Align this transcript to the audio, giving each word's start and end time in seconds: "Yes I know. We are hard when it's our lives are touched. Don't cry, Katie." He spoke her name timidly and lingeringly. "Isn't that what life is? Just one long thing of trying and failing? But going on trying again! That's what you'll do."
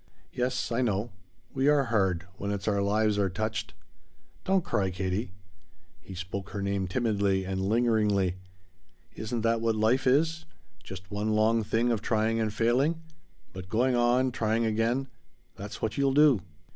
"Yes 0.33 0.71
I 0.71 0.81
know. 0.81 1.11
We 1.53 1.67
are 1.67 1.83
hard 1.83 2.25
when 2.37 2.49
it's 2.49 2.67
our 2.67 2.81
lives 2.81 3.19
are 3.19 3.29
touched. 3.29 3.75
Don't 4.43 4.63
cry, 4.63 4.89
Katie." 4.89 5.31
He 5.99 6.15
spoke 6.15 6.49
her 6.49 6.61
name 6.63 6.87
timidly 6.87 7.45
and 7.45 7.61
lingeringly. 7.69 8.37
"Isn't 9.13 9.41
that 9.41 9.61
what 9.61 9.75
life 9.75 10.07
is? 10.07 10.45
Just 10.83 11.11
one 11.11 11.33
long 11.35 11.63
thing 11.63 11.91
of 11.91 12.01
trying 12.01 12.39
and 12.39 12.51
failing? 12.51 12.99
But 13.53 13.69
going 13.69 13.95
on 13.95 14.31
trying 14.31 14.65
again! 14.65 15.07
That's 15.55 15.83
what 15.83 15.99
you'll 15.99 16.15
do." 16.15 16.41